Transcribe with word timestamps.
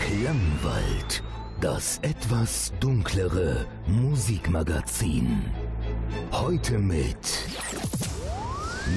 Klangwald, 0.00 1.22
das 1.60 1.98
etwas 2.02 2.72
dunklere 2.80 3.66
Musikmagazin. 3.86 5.44
Heute 6.32 6.78
mit 6.78 7.16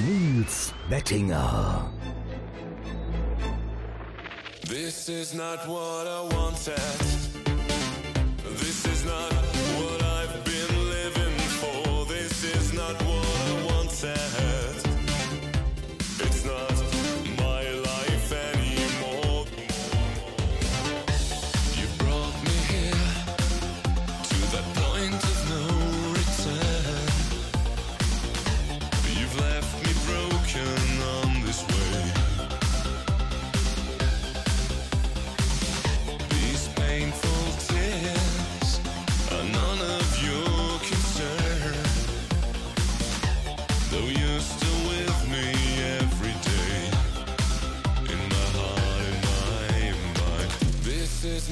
Nils 0.06 0.72
Bettinger. 0.88 1.90
This 4.68 5.08
is 5.08 5.34
not 5.34 5.66
what 5.68 6.06
I 6.06 6.22
wanted. 6.34 6.78
This 8.58 8.86
is 8.86 9.04
not 9.04 9.41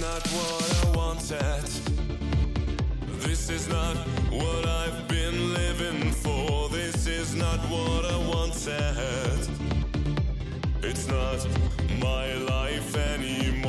not 0.00 0.26
what 0.28 0.86
I 0.86 0.96
wanted. 0.96 1.68
This 3.18 3.50
is 3.50 3.68
not 3.68 3.96
what 4.30 4.66
I've 4.66 5.06
been 5.08 5.52
living 5.52 6.10
for. 6.10 6.70
This 6.70 7.06
is 7.06 7.34
not 7.34 7.58
what 7.68 8.06
I 8.06 8.16
wanted. 8.16 9.48
It's 10.82 11.06
not 11.06 11.46
my 12.00 12.32
life 12.34 12.96
anymore. 12.96 13.59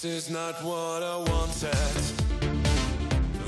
This 0.00 0.04
is 0.04 0.30
not 0.30 0.64
what 0.64 1.02
I 1.02 1.16
wanted. 1.16 1.74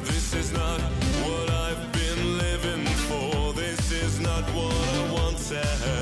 This 0.05 0.35
is 0.35 0.53
not 0.53 0.81
what 0.81 1.51
I've 1.51 1.93
been 1.93 2.37
living 2.37 2.85
for. 3.09 3.55
This 3.55 3.91
is 3.91 4.21
not 4.21 4.45
what 4.51 4.75
I 4.75 5.13
wanted. 5.13 6.02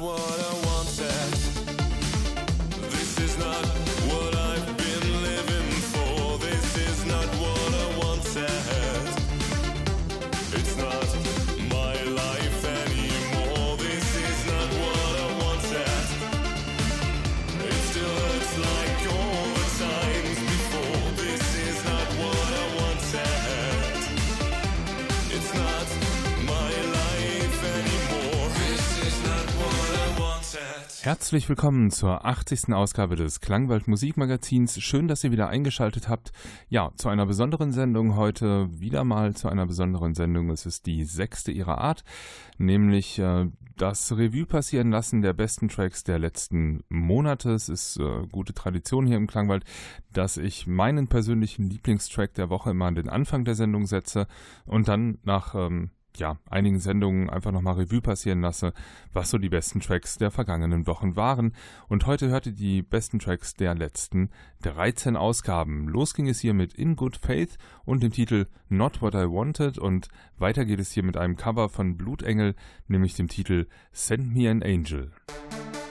What 0.00 0.39
Herzlich 31.10 31.48
willkommen 31.48 31.90
zur 31.90 32.24
80. 32.24 32.72
Ausgabe 32.72 33.16
des 33.16 33.40
Klangwald 33.40 33.88
Musikmagazins. 33.88 34.80
Schön, 34.80 35.08
dass 35.08 35.24
ihr 35.24 35.32
wieder 35.32 35.48
eingeschaltet 35.48 36.08
habt. 36.08 36.30
Ja, 36.68 36.92
zu 36.94 37.08
einer 37.08 37.26
besonderen 37.26 37.72
Sendung 37.72 38.14
heute, 38.14 38.68
wieder 38.70 39.02
mal 39.02 39.34
zu 39.34 39.48
einer 39.48 39.66
besonderen 39.66 40.14
Sendung. 40.14 40.50
Es 40.50 40.66
ist 40.66 40.86
die 40.86 41.04
sechste 41.04 41.50
ihrer 41.50 41.78
Art, 41.78 42.04
nämlich 42.58 43.18
äh, 43.18 43.46
das 43.76 44.12
Revue 44.12 44.46
passieren 44.46 44.92
lassen 44.92 45.20
der 45.20 45.32
besten 45.32 45.68
Tracks 45.68 46.04
der 46.04 46.20
letzten 46.20 46.84
Monate. 46.88 47.54
Es 47.54 47.68
ist 47.68 47.96
äh, 47.96 48.28
gute 48.30 48.54
Tradition 48.54 49.04
hier 49.04 49.16
im 49.16 49.26
Klangwald, 49.26 49.64
dass 50.12 50.36
ich 50.36 50.68
meinen 50.68 51.08
persönlichen 51.08 51.64
Lieblingstrack 51.64 52.34
der 52.34 52.50
Woche 52.50 52.70
immer 52.70 52.86
an 52.86 52.94
den 52.94 53.08
Anfang 53.08 53.44
der 53.44 53.56
Sendung 53.56 53.86
setze 53.86 54.28
und 54.64 54.86
dann 54.86 55.18
nach 55.24 55.56
ähm, 55.56 55.90
ja, 56.16 56.38
einigen 56.48 56.78
Sendungen 56.78 57.30
einfach 57.30 57.52
nochmal 57.52 57.74
Revue 57.74 58.00
passieren 58.00 58.40
lasse, 58.40 58.72
was 59.12 59.30
so 59.30 59.38
die 59.38 59.48
besten 59.48 59.80
Tracks 59.80 60.18
der 60.18 60.30
vergangenen 60.30 60.86
Wochen 60.86 61.16
waren. 61.16 61.54
Und 61.88 62.06
heute 62.06 62.28
hört 62.28 62.46
ihr 62.46 62.52
die 62.52 62.82
besten 62.82 63.18
Tracks 63.18 63.54
der 63.54 63.74
letzten 63.74 64.30
13 64.62 65.16
Ausgaben. 65.16 65.88
Los 65.88 66.14
ging 66.14 66.28
es 66.28 66.40
hier 66.40 66.54
mit 66.54 66.74
In 66.74 66.96
Good 66.96 67.16
Faith 67.16 67.56
und 67.84 68.02
dem 68.02 68.12
Titel 68.12 68.46
Not 68.68 69.02
What 69.02 69.14
I 69.14 69.28
Wanted 69.28 69.78
und 69.78 70.08
weiter 70.38 70.64
geht 70.64 70.80
es 70.80 70.92
hier 70.92 71.02
mit 71.02 71.16
einem 71.16 71.36
Cover 71.36 71.68
von 71.68 71.96
Blutengel, 71.96 72.54
nämlich 72.88 73.14
dem 73.14 73.28
Titel 73.28 73.66
Send 73.92 74.34
Me 74.34 74.50
an 74.50 74.62
Angel. 74.62 75.10
Do 75.60 75.89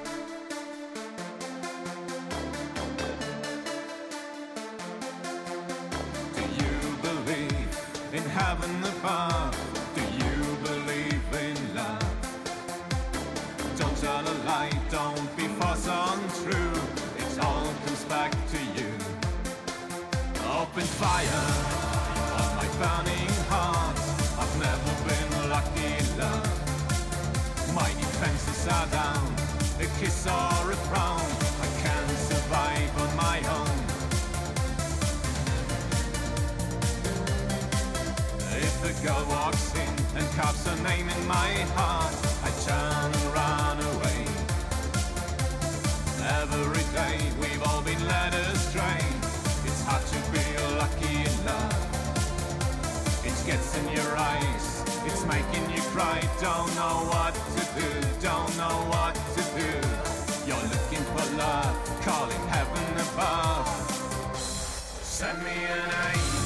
love's 40.49 40.65
a 40.65 40.83
name 40.83 41.07
in 41.07 41.27
my 41.27 41.51
heart, 41.77 42.15
I 42.47 42.49
turn 42.65 43.09
and 43.17 43.27
run 43.37 43.77
away. 43.91 44.21
Every 46.41 46.85
day 46.99 47.17
we've 47.41 47.63
all 47.67 47.83
been 47.83 48.03
led 48.07 48.33
astray. 48.33 49.01
It's 49.67 49.81
hard 49.87 50.03
to 50.13 50.19
be 50.33 50.45
lucky 50.81 51.15
in 51.29 51.35
love. 51.49 51.81
It 53.29 53.37
gets 53.45 53.77
in 53.77 53.85
your 53.97 54.11
eyes, 54.17 54.65
it's 55.05 55.23
making 55.35 55.65
you 55.75 55.83
cry. 55.93 56.19
Don't 56.41 56.71
know 56.79 56.97
what 57.13 57.33
to 57.55 57.63
do, 57.79 57.89
don't 58.29 58.53
know 58.57 58.77
what 58.93 59.13
to 59.35 59.41
do. 59.61 59.71
You're 60.47 60.67
looking 60.73 61.05
for 61.13 61.25
love, 61.37 61.75
calling 62.07 62.43
heaven 62.55 62.89
above. 63.05 63.67
Send 65.03 65.37
me 65.43 65.57
an 65.77 65.91
angel. 66.09 66.38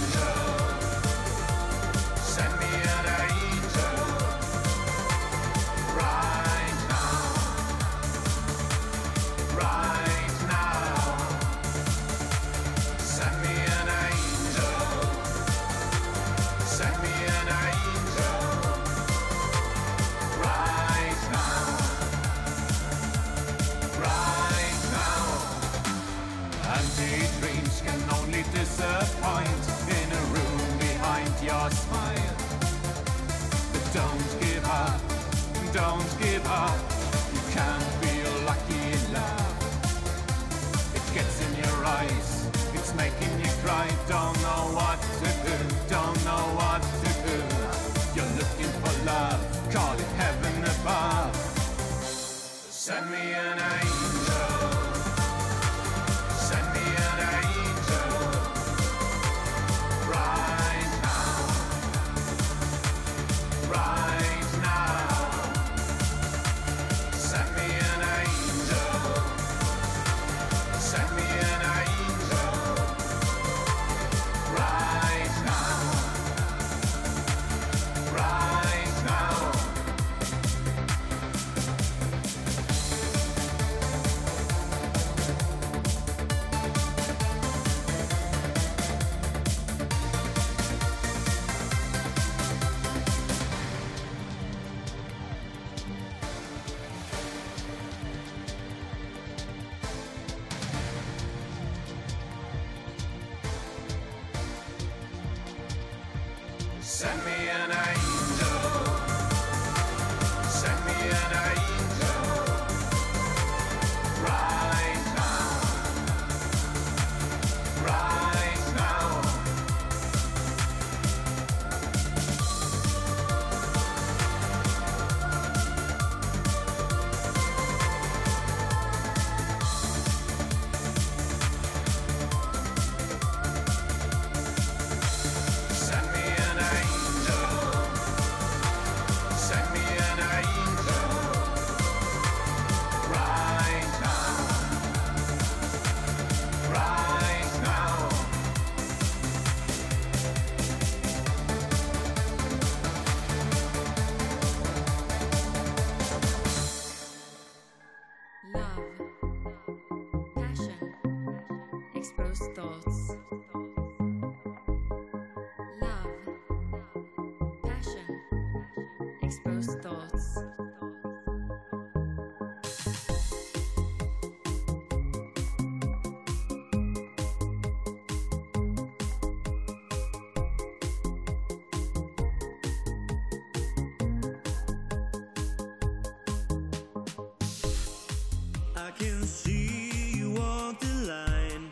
can 188.97 189.23
see 189.23 190.17
you 190.17 190.37
on 190.37 190.77
the 190.79 190.93
line. 191.07 191.69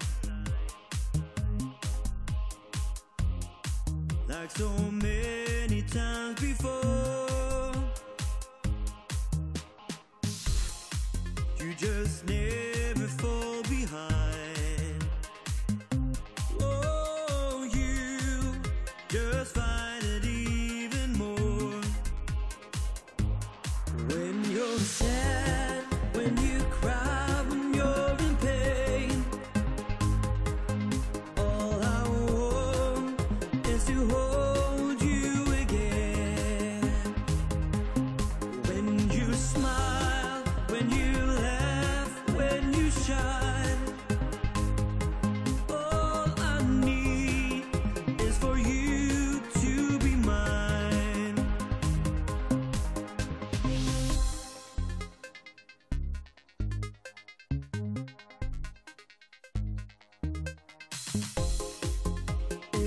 Like 4.28 4.51
so 4.51 4.70
many 4.92 5.21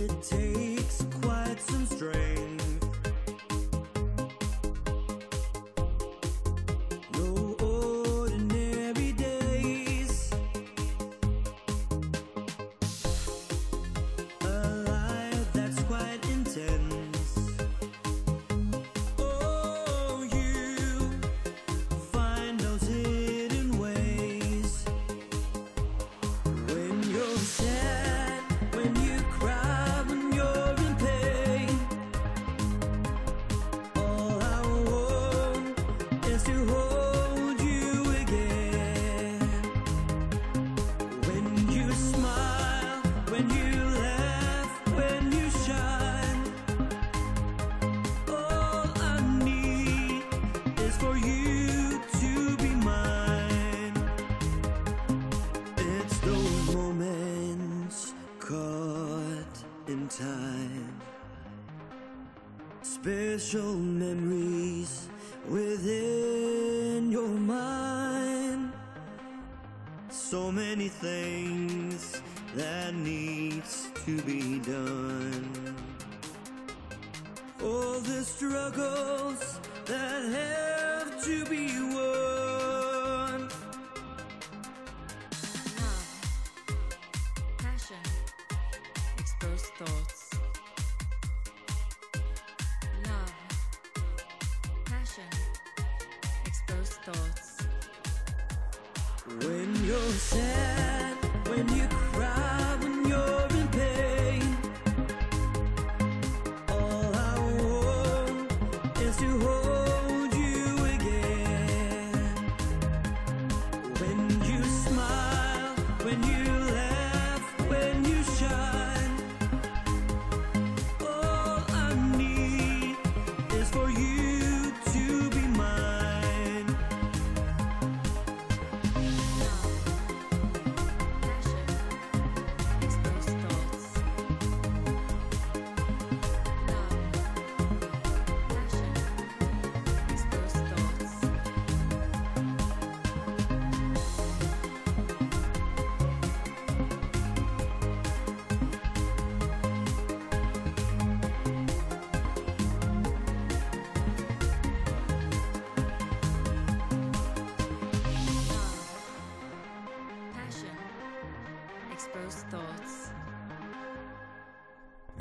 It 0.05 0.23
takes 0.23 1.03
quite 1.23 1.59
some 1.61 1.87
strength. 1.87 2.44
Special 63.39 63.75
memories 63.75 65.09
within 65.49 67.11
your 67.11 67.27
mind. 67.27 68.73
So 70.09 70.53
many 70.53 70.87
things 70.89 71.44
When 99.41 99.85
you're 99.85 100.13
sad, 100.13 100.94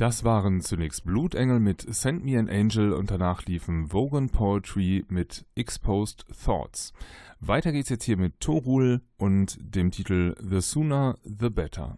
Das 0.03 0.25
waren 0.25 0.59
zunächst 0.59 1.05
Blutengel 1.05 1.61
mit 1.61 1.85
Send 1.95 2.25
Me 2.25 2.37
an 2.37 2.49
Angel 2.49 2.91
und 2.91 3.09
danach 3.09 3.45
liefen 3.45 3.93
Vogan 3.93 4.27
Poetry 4.27 5.05
mit 5.07 5.45
Exposed 5.55 6.25
Thoughts. 6.43 6.91
Weiter 7.39 7.71
geht's 7.71 7.87
jetzt 7.87 8.03
hier 8.03 8.17
mit 8.17 8.41
Torul 8.41 8.99
und 9.15 9.57
dem 9.61 9.91
Titel 9.91 10.35
The 10.41 10.59
Sooner 10.59 11.17
the 11.23 11.49
Better. 11.49 11.97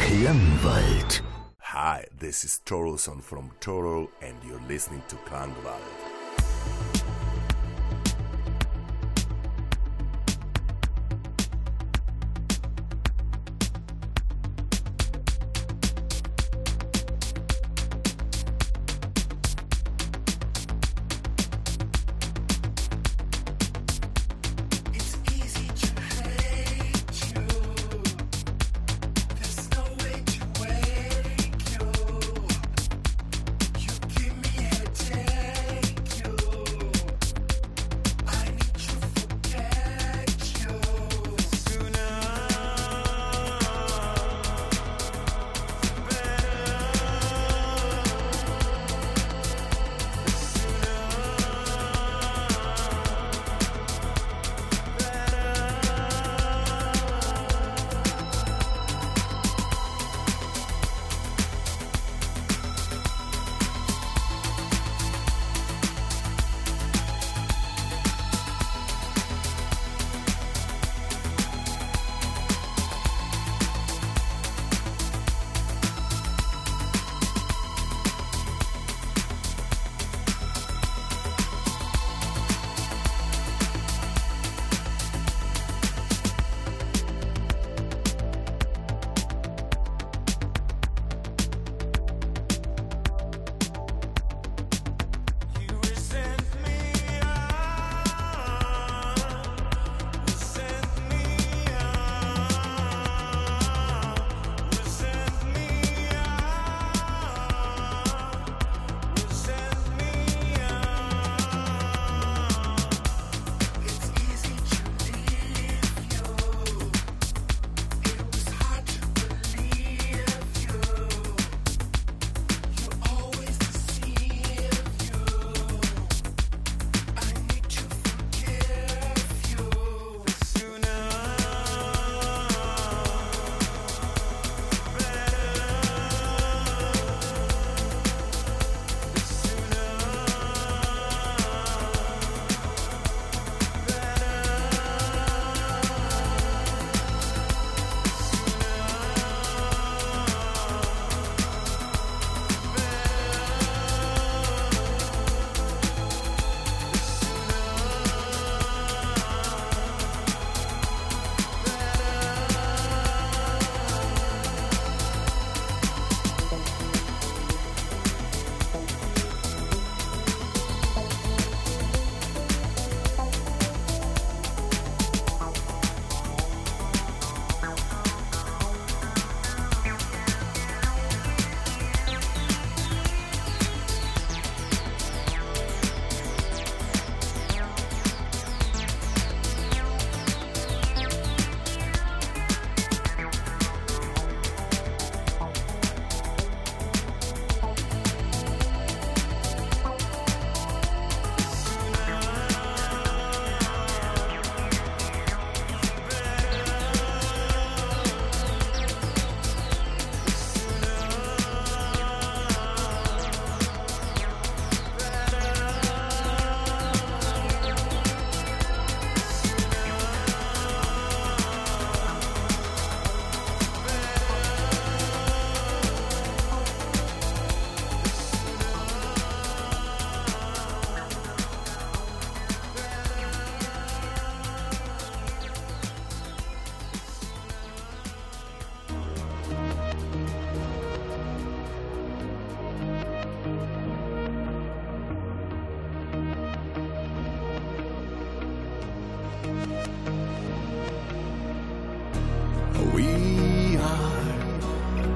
Klangwald. 0.00 1.22
Hi, 1.60 2.08
this 2.18 2.42
is 2.42 2.60
Torolson 2.66 3.22
from 3.22 3.52
Torol, 3.60 4.08
and 4.20 4.34
you're 4.42 4.66
listening 4.66 5.02
to 5.06 5.14
Klangwald. 5.24 5.78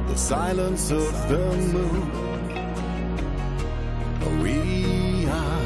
The 0.09 0.16
silence 0.16 0.90
of 0.90 1.28
the 1.28 1.56
moon. 1.73 2.11
We 4.42 5.26
are 5.28 5.62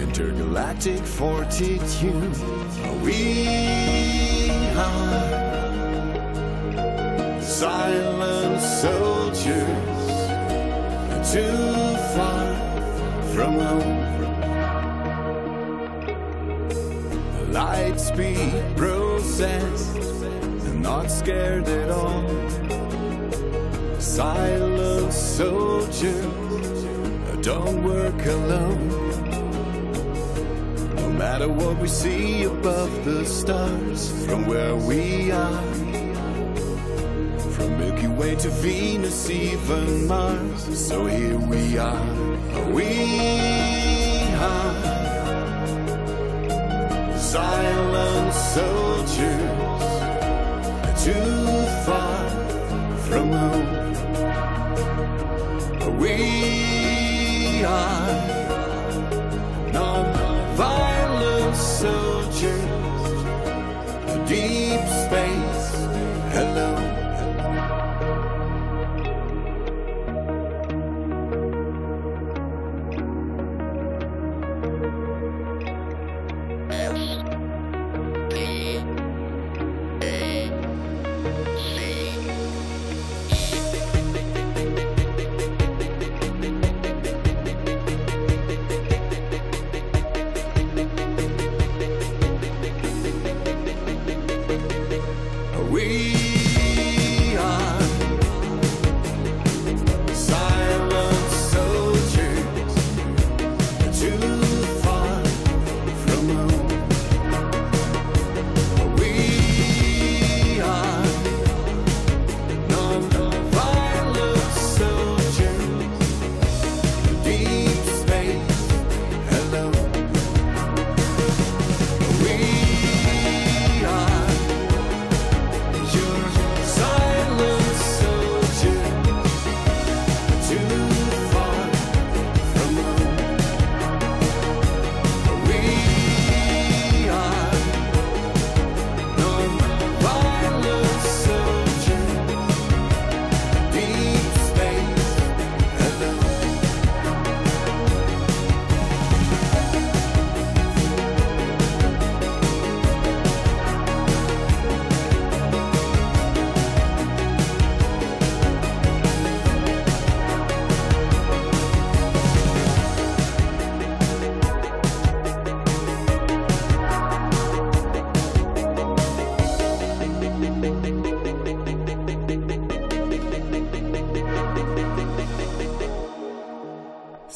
intergalactic 0.00 1.00
fortitude. 1.00 2.36
We 3.02 4.50
are 4.76 5.42
silent 7.40 8.60
soldiers, 8.60 10.10
too 11.32 11.96
far 12.14 12.54
from 13.34 13.52
home. 13.58 14.00
The 17.36 17.44
Light 17.52 17.98
speed 17.98 18.76
process, 18.76 19.92
not 20.82 21.10
scared 21.10 21.68
at 21.68 21.90
all. 21.90 22.28
Silent 24.00 25.12
soldier, 25.12 26.22
don't 27.40 27.82
work 27.84 28.26
alone. 28.26 28.88
No 30.96 31.08
matter 31.10 31.48
what 31.48 31.78
we 31.78 31.88
see 31.88 32.44
above 32.44 33.04
the 33.04 33.24
stars, 33.24 34.10
from 34.26 34.46
where 34.46 34.74
we 34.74 35.30
are. 35.30 35.62
From 37.54 37.78
Milky 37.78 38.08
Way 38.08 38.34
to 38.36 38.50
Venus, 38.50 39.30
even 39.30 40.06
Mars. 40.08 40.62
So 40.88 41.06
here 41.06 41.38
we 41.38 41.78
are. 41.78 42.06
We 42.72 42.90
are 44.34 44.92
silent 47.18 48.34
soldiers, 48.34 49.51
far 51.92 52.30
from 53.06 53.28
home. 53.32 53.70
We 56.00 57.64
are 57.64 58.31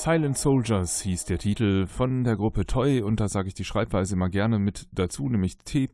Silent 0.07 0.39
Soldiers 0.39 1.01
hieß 1.01 1.25
der 1.25 1.39
Titel 1.39 1.89
von 1.89 2.23
der 2.23 2.37
Gruppe 2.37 2.65
Toy 2.65 3.03
und 3.03 3.19
da 3.19 3.27
sage 3.27 3.49
ich 3.49 3.55
die 3.55 3.65
Schreibweise 3.65 4.15
immer 4.15 4.29
gerne 4.29 4.61
mit 4.61 4.87
dazu, 4.93 5.29
nämlich 5.29 5.59
t.o.y. 5.59 5.93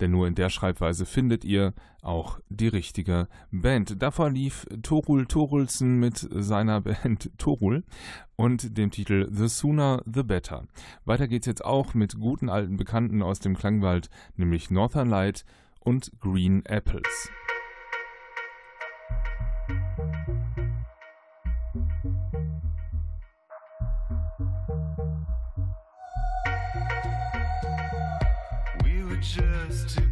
Denn 0.00 0.10
nur 0.10 0.26
in 0.26 0.34
der 0.34 0.50
Schreibweise 0.50 1.06
findet 1.06 1.44
ihr 1.44 1.74
auch 2.02 2.40
die 2.48 2.66
richtige 2.66 3.28
Band. 3.52 4.02
Davor 4.02 4.30
lief 4.30 4.66
Torul 4.82 5.26
Torulsen 5.26 6.00
mit 6.00 6.26
seiner 6.28 6.80
Band 6.80 7.30
Torul 7.38 7.84
und 8.34 8.76
dem 8.76 8.90
Titel 8.90 9.28
The 9.30 9.46
Sooner 9.46 10.02
the 10.12 10.24
Better. 10.24 10.64
Weiter 11.04 11.28
geht's 11.28 11.46
jetzt 11.46 11.64
auch 11.64 11.94
mit 11.94 12.18
guten 12.18 12.48
alten 12.48 12.78
Bekannten 12.78 13.22
aus 13.22 13.38
dem 13.38 13.56
Klangwald, 13.56 14.10
nämlich 14.34 14.72
Northern 14.72 15.08
Light 15.08 15.44
und 15.78 16.10
Green 16.18 16.66
Apples. 16.66 17.30
just 29.20 29.96
to 29.96 30.05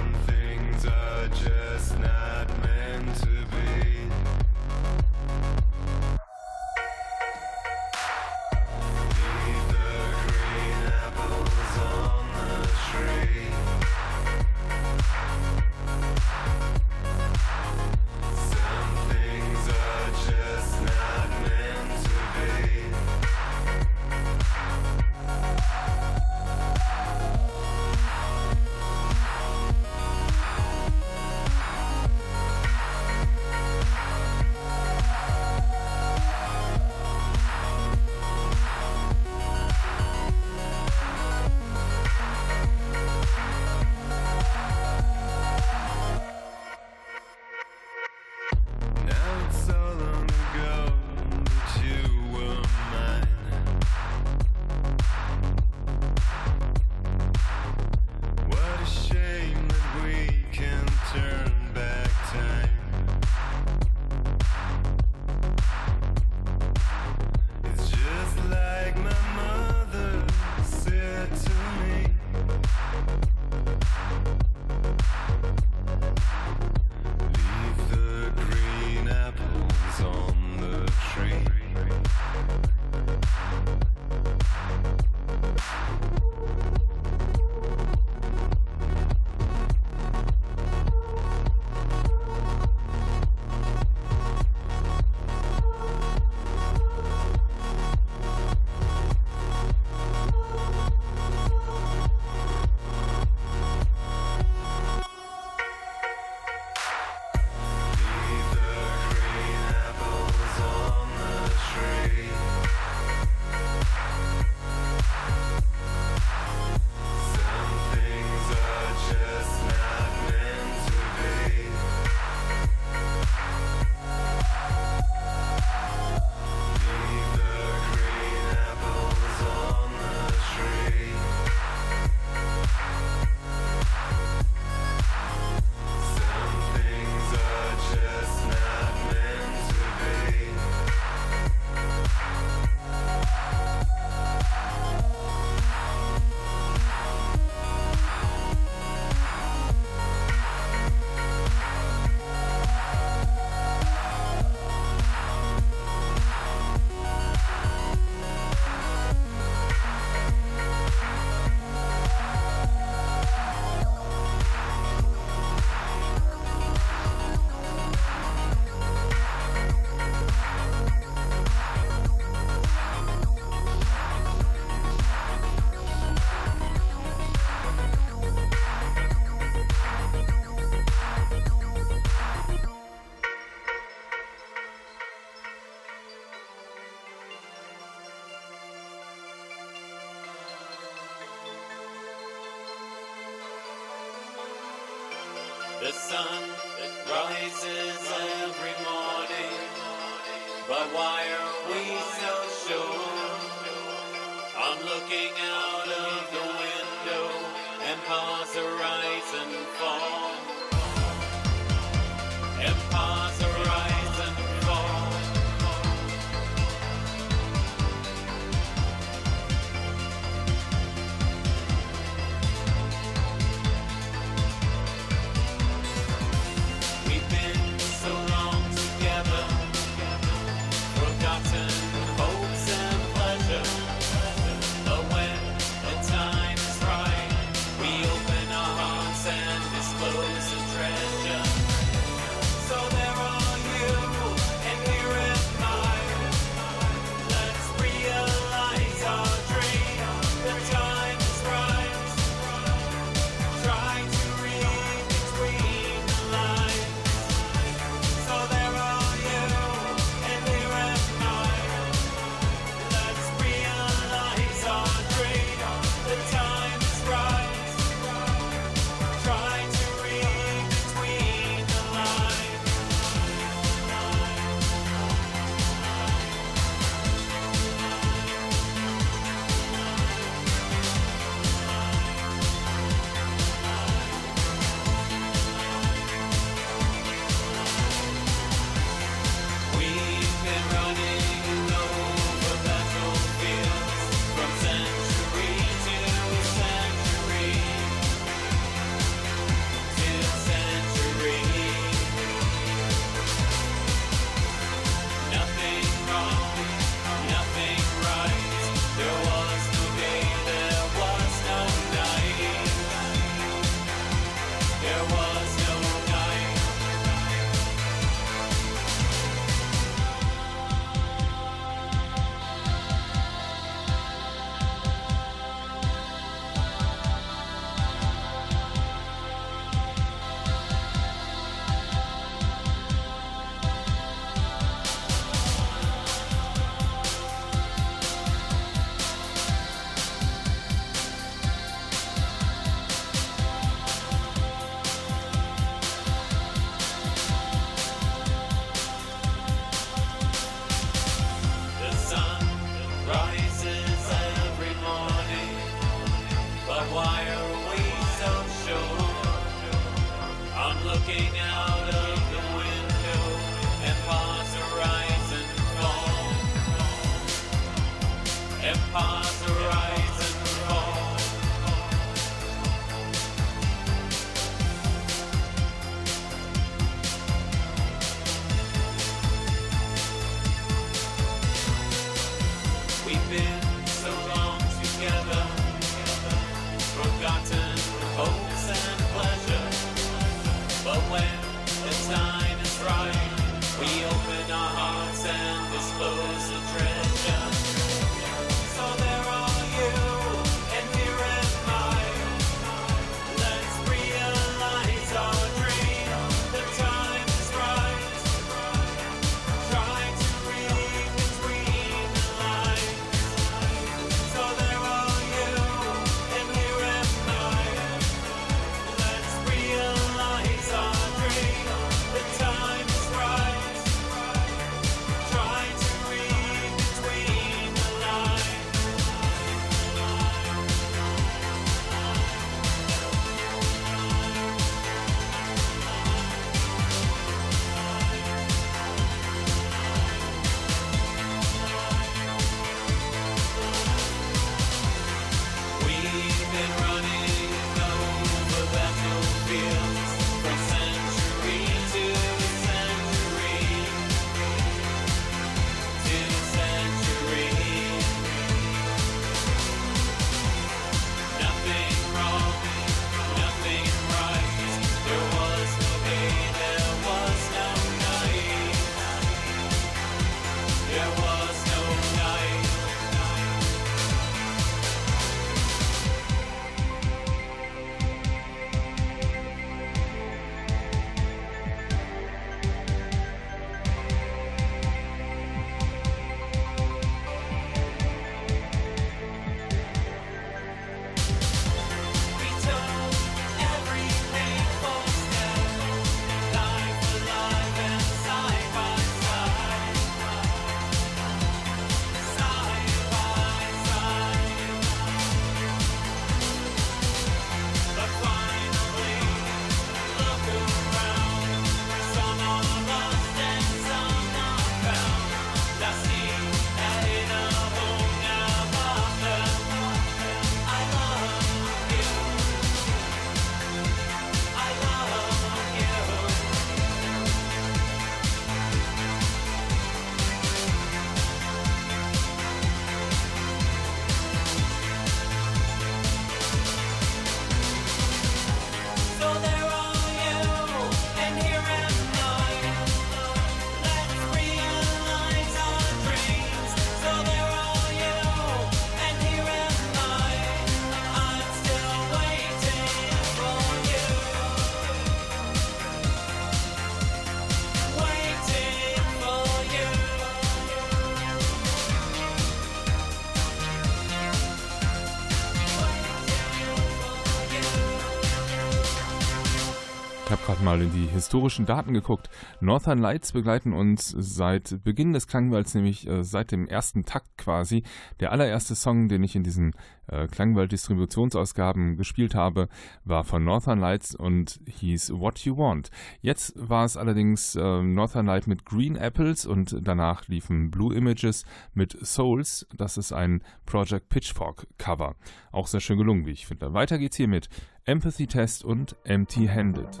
mal 570.70 570.82
in 570.82 570.92
die 570.92 571.08
historischen 571.08 571.66
Daten 571.66 571.94
geguckt. 571.94 572.30
Northern 572.60 573.00
Lights 573.00 573.32
begleiten 573.32 573.72
uns 573.72 574.14
seit 574.16 574.84
Beginn 574.84 575.12
des 575.12 575.26
Klangwalds, 575.26 575.74
nämlich 575.74 576.06
äh, 576.06 576.22
seit 576.22 576.52
dem 576.52 576.68
ersten 576.68 577.04
Takt 577.04 577.36
quasi. 577.38 577.82
Der 578.20 578.30
allererste 578.30 578.76
Song, 578.76 579.08
den 579.08 579.24
ich 579.24 579.34
in 579.34 579.42
diesen 579.42 579.74
äh, 580.06 580.28
Klangwald-Distributionsausgaben 580.28 581.96
gespielt 581.96 582.36
habe, 582.36 582.68
war 583.04 583.24
von 583.24 583.42
Northern 583.42 583.80
Lights 583.80 584.14
und 584.14 584.60
hieß 584.68 585.14
What 585.14 585.40
You 585.40 585.56
Want. 585.56 585.90
Jetzt 586.20 586.52
war 586.56 586.84
es 586.84 586.96
allerdings 586.96 587.56
äh, 587.56 587.82
Northern 587.82 588.26
Light 588.26 588.46
mit 588.46 588.64
Green 588.64 588.94
Apples 588.94 589.46
und 589.46 589.76
danach 589.82 590.28
liefen 590.28 590.70
Blue 590.70 590.94
Images 590.94 591.44
mit 591.74 591.98
Souls. 592.00 592.64
Das 592.76 592.96
ist 592.96 593.12
ein 593.12 593.42
Project 593.66 594.08
Pitchfork 594.08 594.68
Cover. 594.78 595.16
Auch 595.50 595.66
sehr 595.66 595.80
schön 595.80 595.98
gelungen, 595.98 596.26
wie 596.26 596.30
ich 596.30 596.46
finde. 596.46 596.74
Weiter 596.74 596.98
geht's 596.98 597.16
hier 597.16 597.26
mit 597.26 597.48
Empathy 597.86 598.28
Test 598.28 598.64
und 598.64 598.94
Empty 599.02 599.48
Handed. 599.48 600.00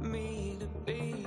Me 0.00 0.56
to 0.60 0.66
be. 0.86 1.26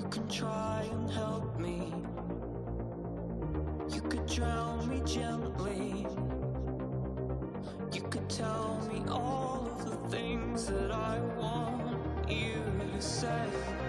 You 0.00 0.08
can 0.10 0.28
try 0.28 0.86
and 0.92 1.10
help 1.10 1.58
me, 1.58 1.92
you 3.90 4.00
could 4.02 4.26
drown 4.26 4.88
me 4.88 5.00
gently. 5.04 6.06
You 7.92 8.02
could 8.02 8.28
tell 8.28 8.80
me 8.92 9.02
all 9.08 9.68
of 9.72 9.84
the 9.90 10.08
things 10.08 10.66
that 10.66 10.90
I 10.90 11.18
want 11.36 12.30
you 12.30 12.62
to 12.92 13.00
say. 13.00 13.87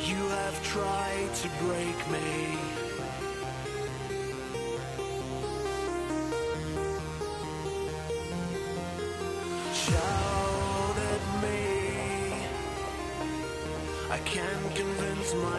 you 0.00 0.28
have 0.28 0.62
tried 0.62 1.34
to 1.34 1.48
break 1.62 2.10
me. 2.10 2.83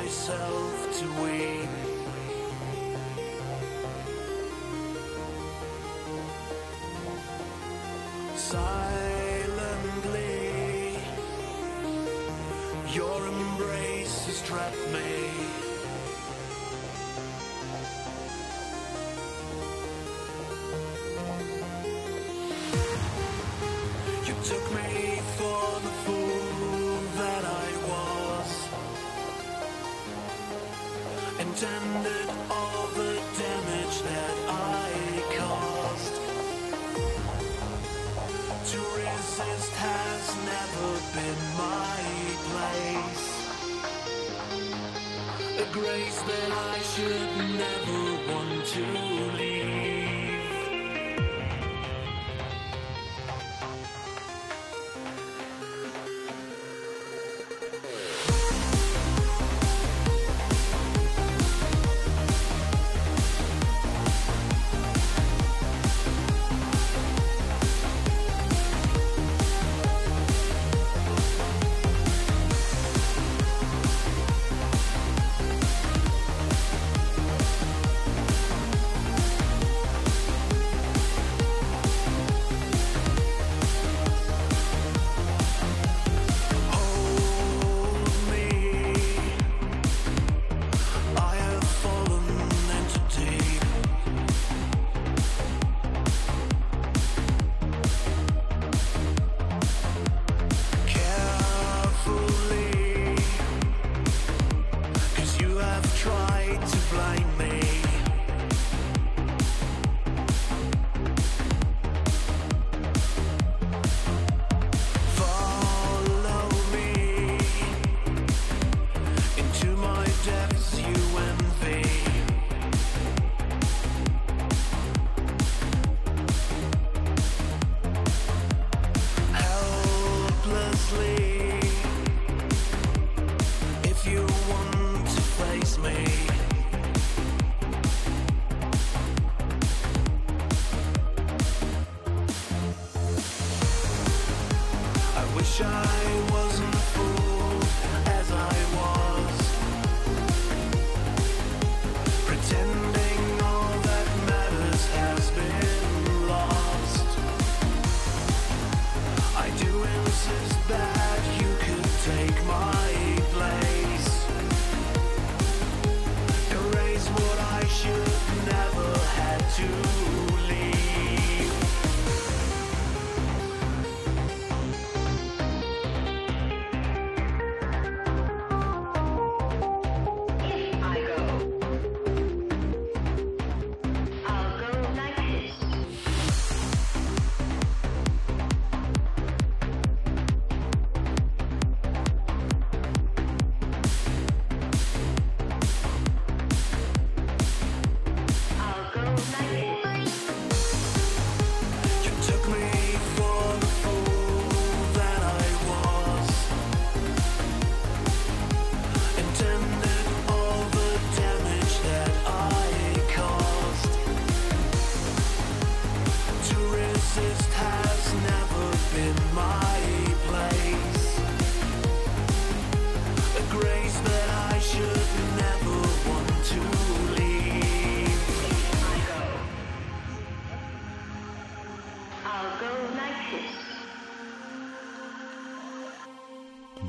Myself 0.06 1.00
to 1.00 1.06
weep. 1.24 1.70
Silently, 8.36 9.40
your 12.94 13.28
embrace 13.28 14.26
has 14.28 14.42
trapped 14.44 14.88
me. 14.94 15.32
You 24.28 24.36
took 24.44 24.66
me 24.76 25.20
for 25.38 25.80
the 25.82 25.94
fool 26.04 26.45
intended 31.56 32.30
all 32.52 32.88
the 32.96 33.14
damage 33.40 34.02
that 34.02 34.36
I 34.50 34.92
caused. 35.38 36.16
To 38.72 38.80
resist 39.00 39.72
has 39.76 40.36
never 40.52 40.90
been 41.16 41.42
my 41.56 42.00
place. 42.52 43.28
A 45.60 45.68
grace 45.72 46.20
that 46.24 46.52
I 46.52 46.78
should 46.92 47.32
never 47.64 48.02
want 48.34 48.66
to 48.66 48.82
leave. 49.38 50.15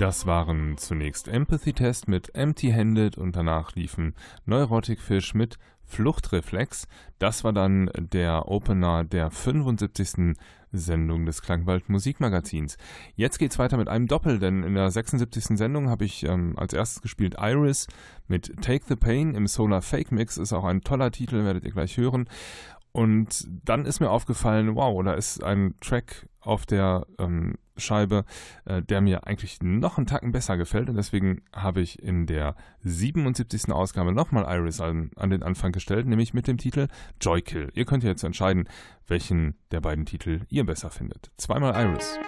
Das 0.07 0.25
waren 0.25 0.77
zunächst 0.77 1.27
Empathy 1.27 1.73
Test 1.73 2.07
mit 2.07 2.33
Empty 2.33 2.71
Handed 2.71 3.19
und 3.19 3.35
danach 3.35 3.75
liefen 3.75 4.15
Neurotic 4.45 5.01
Fish 5.01 5.35
mit 5.35 5.59
Fluchtreflex. 5.83 6.87
Das 7.19 7.43
war 7.43 7.53
dann 7.53 7.91
der 7.99 8.47
Opener 8.47 9.03
der 9.03 9.33
75. 9.33 10.37
Sendung 10.71 11.27
des 11.27 11.43
Klangwald 11.43 11.89
Musikmagazins. 11.89 12.79
Jetzt 13.17 13.39
geht's 13.39 13.59
weiter 13.59 13.79
mit 13.79 13.89
einem 13.89 14.07
Doppel, 14.07 14.39
denn 14.39 14.63
in 14.63 14.77
der 14.77 14.93
76. 14.93 15.59
Sendung 15.59 15.91
habe 15.91 16.05
ich 16.05 16.23
ähm, 16.23 16.57
als 16.57 16.73
erstes 16.73 17.03
gespielt 17.03 17.35
Iris 17.41 17.89
mit 18.29 18.63
Take 18.63 18.85
the 18.87 18.95
Pain 18.95 19.35
im 19.35 19.49
Solar 19.49 19.83
Fake 19.83 20.13
Mix. 20.13 20.37
Ist 20.37 20.53
auch 20.53 20.65
ein 20.65 20.83
toller 20.83 21.11
Titel, 21.11 21.45
werdet 21.45 21.65
ihr 21.65 21.73
gleich 21.73 21.97
hören. 21.97 22.29
Und 22.93 23.49
dann 23.65 23.87
ist 23.87 23.99
mir 23.99 24.11
aufgefallen, 24.11 24.77
wow, 24.77 25.03
da 25.03 25.15
ist 25.15 25.43
ein 25.43 25.75
Track 25.81 26.29
auf 26.39 26.65
der 26.65 27.09
ähm, 27.19 27.57
Scheibe, 27.77 28.25
äh, 28.65 28.83
der 28.83 29.01
mir 29.01 29.27
eigentlich 29.27 29.63
noch 29.63 29.99
einen 29.99 30.07
Tacken 30.07 30.33
besser 30.33 30.57
gefällt. 30.57 30.89
Und 30.89 30.97
deswegen 30.97 31.43
habe 31.55 31.81
ich 31.81 32.03
in 32.03 32.27
der 32.27 32.55
77. 32.83 33.73
Ausgabe 33.73 34.13
nochmal 34.13 34.45
Iris 34.49 34.81
an, 34.81 35.11
an 35.17 35.31
den 35.31 35.43
Anfang 35.43 35.73
gestellt, 35.73 36.07
nämlich 36.07 36.35
mit 36.35 36.47
dem 36.47 36.59
Titel 36.59 36.89
Joykill. 37.21 37.71
Ihr 37.75 37.85
könnt 37.85 38.05
jetzt 38.05 38.25
entscheiden, 38.25 38.69
welchen 39.07 39.55
der 39.71 39.81
beiden 39.81 40.07
Titel 40.07 40.41
ihr 40.49 40.65
besser 40.65 40.91
findet. 40.91 41.31
Zweimal 41.37 41.75
Iris. 41.75 42.19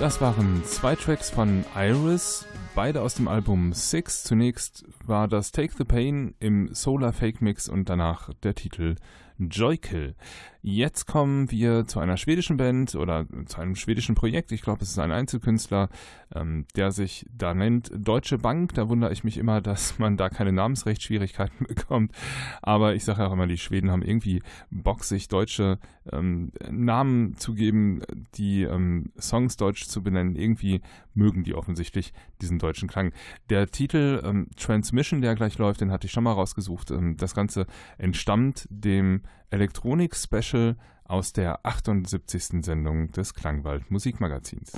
Das 0.00 0.18
waren 0.22 0.64
zwei 0.64 0.96
Tracks 0.96 1.28
von 1.28 1.62
Iris, 1.76 2.46
beide 2.74 3.02
aus 3.02 3.16
dem 3.16 3.28
Album 3.28 3.74
Six. 3.74 4.24
Zunächst 4.24 4.86
war 5.04 5.28
das 5.28 5.52
Take 5.52 5.74
the 5.76 5.84
Pain 5.84 6.34
im 6.40 6.74
Solar 6.74 7.12
Fake 7.12 7.42
Mix 7.42 7.68
und 7.68 7.90
danach 7.90 8.32
der 8.42 8.54
Titel 8.54 8.96
Joykill. 9.36 10.14
Jetzt 10.62 11.06
kommen 11.06 11.50
wir 11.50 11.86
zu 11.86 12.00
einer 12.00 12.18
schwedischen 12.18 12.58
Band 12.58 12.94
oder 12.94 13.26
zu 13.46 13.60
einem 13.60 13.76
schwedischen 13.76 14.14
Projekt. 14.14 14.52
Ich 14.52 14.60
glaube, 14.60 14.82
es 14.82 14.90
ist 14.90 14.98
ein 14.98 15.10
Einzelkünstler, 15.10 15.88
ähm, 16.34 16.66
der 16.76 16.92
sich 16.92 17.24
da 17.32 17.54
nennt 17.54 17.90
Deutsche 17.94 18.36
Bank. 18.36 18.74
Da 18.74 18.90
wundere 18.90 19.10
ich 19.10 19.24
mich 19.24 19.38
immer, 19.38 19.60
dass 19.62 19.98
man 19.98 20.18
da 20.18 20.28
keine 20.28 20.52
Namensrechtsschwierigkeiten 20.52 21.66
bekommt. 21.68 22.12
Aber 22.60 22.94
ich 22.94 23.04
sage 23.04 23.26
auch 23.26 23.32
immer, 23.32 23.46
die 23.46 23.56
Schweden 23.56 23.90
haben 23.90 24.02
irgendwie 24.02 24.42
Bock, 24.70 25.04
sich 25.04 25.28
deutsche 25.28 25.78
ähm, 26.12 26.52
Namen 26.70 27.36
zu 27.36 27.54
geben, 27.54 28.02
die 28.34 28.64
ähm, 28.64 29.12
Songs 29.18 29.56
deutsch 29.56 29.86
zu 29.86 30.02
benennen. 30.02 30.36
Irgendwie 30.36 30.82
mögen 31.14 31.42
die 31.42 31.54
offensichtlich 31.54 32.12
diesen 32.42 32.58
deutschen 32.58 32.88
Klang. 32.88 33.12
Der 33.48 33.66
Titel 33.68 34.20
ähm, 34.24 34.48
Transmission, 34.56 35.22
der 35.22 35.34
gleich 35.36 35.56
läuft, 35.56 35.80
den 35.80 35.90
hatte 35.90 36.06
ich 36.06 36.12
schon 36.12 36.24
mal 36.24 36.32
rausgesucht. 36.32 36.90
Ähm, 36.90 37.16
das 37.16 37.34
Ganze 37.34 37.66
entstammt 37.96 38.66
dem 38.70 39.22
Elektronik-Special 39.50 40.76
aus 41.04 41.32
der 41.32 41.66
78. 41.66 42.64
Sendung 42.64 43.10
des 43.10 43.34
Klangwald 43.34 43.90
Musikmagazins. 43.90 44.72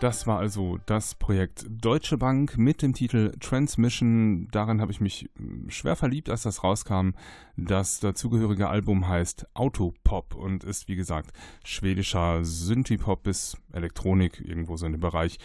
Das 0.00 0.26
war 0.26 0.38
also 0.40 0.78
das 0.86 1.14
Projekt 1.14 1.66
Deutsche 1.70 2.18
Bank 2.18 2.58
mit 2.58 2.82
dem 2.82 2.94
Titel 2.94 3.32
Transmission. 3.38 4.48
Daran 4.50 4.80
habe 4.80 4.90
ich 4.90 5.00
mich 5.00 5.30
mm, 5.38 5.70
schwer 5.70 5.94
verliebt, 5.94 6.28
als 6.28 6.42
das 6.42 6.64
rauskam. 6.64 7.10
Das 7.56 8.00
dazugehörige 8.00 8.68
Album 8.68 9.06
heißt 9.06 9.46
Autopop 9.54 10.34
und 10.34 10.64
ist, 10.64 10.88
wie 10.88 10.96
gesagt, 10.96 11.32
schwedischer 11.62 12.44
Synthie-Pop 12.44 13.22
bis 13.22 13.56
Elektronik, 13.72 14.42
irgendwo 14.44 14.76
so 14.76 14.84
in 14.86 14.92
dem 14.92 15.00
Bereich. 15.00 15.38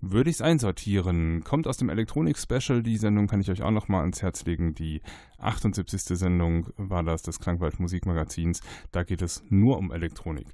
Würde 0.00 0.30
ich 0.30 0.36
es 0.36 0.42
einsortieren. 0.42 1.42
Kommt 1.42 1.66
aus 1.66 1.76
dem 1.76 1.90
Elektronik-Special. 1.90 2.84
Die 2.84 2.98
Sendung 2.98 3.26
kann 3.26 3.40
ich 3.40 3.50
euch 3.50 3.62
auch 3.62 3.72
noch 3.72 3.88
mal 3.88 4.02
ans 4.02 4.22
Herz 4.22 4.44
legen. 4.44 4.74
Die 4.74 5.02
78. 5.38 6.02
Sendung 6.02 6.68
war 6.76 7.02
das 7.02 7.22
des 7.22 7.40
Klangwald 7.40 7.80
Musikmagazins. 7.80 8.60
Da 8.92 9.02
geht 9.02 9.20
es 9.20 9.42
nur 9.48 9.78
um 9.78 9.90
Elektronik. 9.90 10.46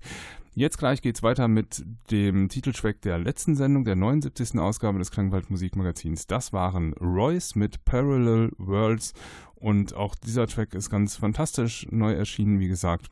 Jetzt 0.54 0.76
gleich 0.76 1.00
geht's 1.00 1.22
weiter 1.22 1.48
mit 1.48 1.82
dem 2.10 2.50
Titeltrack 2.50 3.00
der 3.00 3.16
letzten 3.16 3.56
Sendung, 3.56 3.86
der 3.86 3.96
79. 3.96 4.58
Ausgabe 4.58 4.98
des 4.98 5.10
Klangwald 5.10 5.48
Musikmagazins. 5.48 6.26
Das 6.26 6.52
waren 6.52 6.92
Royce 7.00 7.54
mit 7.54 7.86
Parallel 7.86 8.52
Worlds 8.58 9.14
und 9.54 9.94
auch 9.94 10.14
dieser 10.14 10.46
Track 10.46 10.74
ist 10.74 10.90
ganz 10.90 11.16
fantastisch 11.16 11.86
neu 11.90 12.12
erschienen, 12.12 12.60
wie 12.60 12.68
gesagt, 12.68 13.06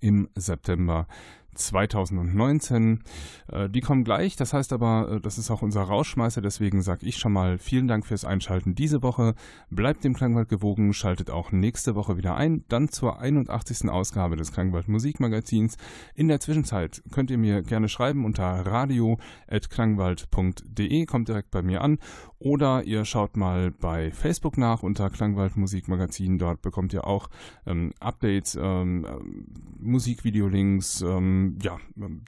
im 0.00 0.28
September 0.34 1.06
2019. 1.54 3.00
Äh, 3.48 3.68
die 3.68 3.80
kommen 3.80 4.04
gleich, 4.04 4.36
das 4.36 4.52
heißt 4.52 4.72
aber, 4.72 5.10
äh, 5.10 5.20
das 5.20 5.38
ist 5.38 5.50
auch 5.50 5.62
unser 5.62 5.82
Rauschmeißer, 5.82 6.42
deswegen 6.42 6.82
sage 6.82 7.06
ich 7.06 7.16
schon 7.16 7.32
mal 7.32 7.58
vielen 7.58 7.88
Dank 7.88 8.06
fürs 8.06 8.24
Einschalten 8.24 8.74
diese 8.74 9.02
Woche. 9.02 9.34
Bleibt 9.70 10.04
dem 10.04 10.14
Klangwald 10.14 10.48
gewogen, 10.48 10.92
schaltet 10.92 11.30
auch 11.30 11.52
nächste 11.52 11.94
Woche 11.94 12.16
wieder 12.16 12.36
ein, 12.36 12.64
dann 12.68 12.88
zur 12.88 13.20
81. 13.20 13.90
Ausgabe 13.90 14.36
des 14.36 14.52
Klangwald 14.52 14.88
Musikmagazins. 14.88 15.76
In 16.14 16.28
der 16.28 16.40
Zwischenzeit 16.40 17.02
könnt 17.10 17.30
ihr 17.30 17.38
mir 17.38 17.62
gerne 17.62 17.88
schreiben 17.88 18.24
unter 18.24 18.44
radio.klangwald.de, 18.44 21.06
kommt 21.06 21.28
direkt 21.28 21.50
bei 21.50 21.62
mir 21.62 21.82
an. 21.82 21.98
Oder 22.44 22.82
ihr 22.82 23.04
schaut 23.04 23.36
mal 23.36 23.70
bei 23.70 24.10
Facebook 24.10 24.58
nach 24.58 24.82
unter 24.82 25.10
Klangwald 25.10 25.56
Musikmagazin. 25.56 26.38
Dort 26.38 26.60
bekommt 26.60 26.92
ihr 26.92 27.06
auch 27.06 27.28
ähm, 27.66 27.92
Updates, 28.00 28.58
ähm, 28.60 29.04
äh, 29.04 29.10
Musikvideolinks, 29.78 31.02
ähm, 31.42 31.58
ja, 31.62 31.78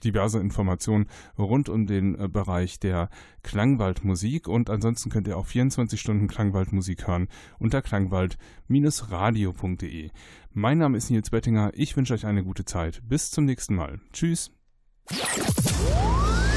diverse 0.03 0.39
Informationen 0.39 1.07
rund 1.37 1.69
um 1.69 1.85
den 1.85 2.19
äh, 2.19 2.27
Bereich 2.27 2.79
der 2.79 3.09
Klangwaldmusik. 3.43 4.47
Und 4.47 4.69
ansonsten 4.69 5.09
könnt 5.09 5.27
ihr 5.27 5.37
auch 5.37 5.45
24 5.45 5.99
Stunden 5.99 6.27
Klangwaldmusik 6.27 7.07
hören 7.07 7.27
unter 7.59 7.81
klangwald-radio.de. 7.81 10.11
Mein 10.51 10.77
Name 10.77 10.97
ist 10.97 11.09
Nils 11.09 11.29
Bettinger. 11.29 11.71
Ich 11.73 11.95
wünsche 11.97 12.13
euch 12.13 12.25
eine 12.25 12.43
gute 12.43 12.65
Zeit. 12.65 13.01
Bis 13.07 13.31
zum 13.31 13.45
nächsten 13.45 13.75
Mal. 13.75 14.01
Tschüss. 14.13 14.51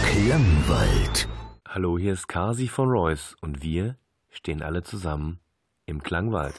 Klangwald. 0.02 1.28
Hallo, 1.66 1.98
hier 1.98 2.14
ist 2.14 2.28
Kasi 2.28 2.68
von 2.68 2.88
Royce 2.88 3.36
und 3.40 3.62
wir 3.62 3.98
stehen 4.30 4.62
alle 4.62 4.82
zusammen 4.82 5.40
im 5.84 6.02
Klangwald. 6.02 6.58